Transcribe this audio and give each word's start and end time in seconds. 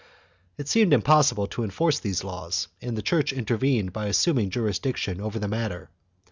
2 0.57 0.61
It 0.61 0.67
seemed 0.67 0.93
impossible 0.93 1.45
to 1.45 1.63
enforce 1.63 1.99
these 1.99 2.23
laws, 2.23 2.69
and 2.81 2.97
the 2.97 3.03
Church 3.03 3.31
inter 3.31 3.55
vened 3.59 3.93
by 3.93 4.07
assuming 4.07 4.49
jurisdiction 4.49 5.21
over 5.21 5.37
the 5.37 5.47
matter. 5.47 5.91